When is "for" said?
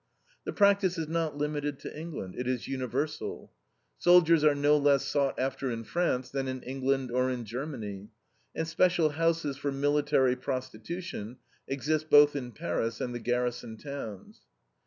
9.57-9.71